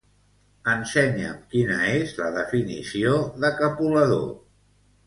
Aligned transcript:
Ensenya'm 0.71 1.43
quina 1.53 1.77
és 1.99 2.17
la 2.23 2.33
definició 2.41 3.17
de 3.47 3.57
capolador. 3.63 4.31